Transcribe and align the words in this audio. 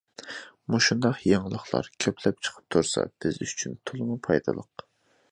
مۇشۇنداق 0.75 1.19
يېڭىلىقلار 1.31 1.89
كۆپلەپ 2.05 2.41
چىقىپ 2.47 2.73
تۇرسا، 2.75 3.03
بىز 3.25 3.37
ئۈچۈن 3.47 3.75
تولىمۇ 3.91 4.17
پايدىلىق. 4.29 4.85